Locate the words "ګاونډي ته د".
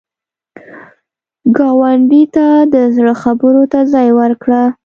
1.57-2.75